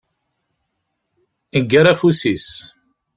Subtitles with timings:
[1.55, 2.47] Yeggar afus-is.